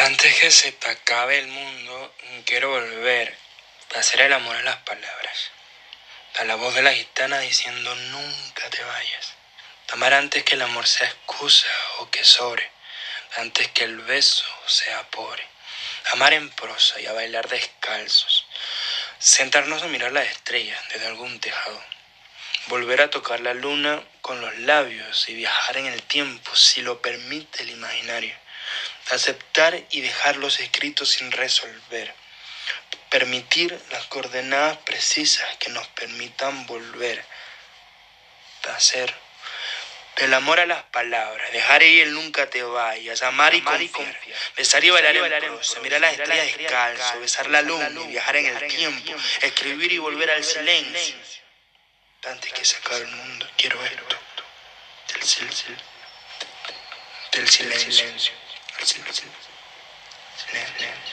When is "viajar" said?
25.34-25.76, 48.08-48.36